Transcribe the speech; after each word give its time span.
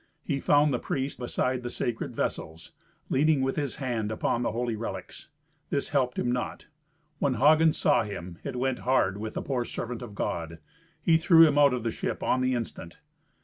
He 0.23 0.39
found 0.39 0.73
the 0.73 0.79
priest 0.79 1.19
beside 1.19 1.61
the 1.61 1.69
sacred 1.69 2.15
vessels, 2.15 2.71
leaning 3.09 3.41
with 3.41 3.55
his 3.55 3.75
hand 3.75 4.11
upon 4.11 4.41
the 4.41 4.51
holy 4.51 4.75
relics. 4.75 5.27
This 5.69 5.89
helped 5.89 6.17
him 6.17 6.31
not. 6.31 6.65
When 7.19 7.35
Hagen 7.35 7.71
saw 7.71 8.01
him, 8.03 8.39
it 8.43 8.55
went 8.55 8.79
hard 8.79 9.17
with 9.17 9.35
the 9.35 9.43
poor 9.43 9.63
servant 9.63 10.01
of 10.01 10.15
God. 10.15 10.57
He 11.03 11.17
threw 11.17 11.45
him 11.47 11.59
out 11.59 11.75
of 11.75 11.83
the 11.83 11.91
ship 11.91 12.23
on 12.23 12.41
the 12.41 12.55
instant. 12.55 12.97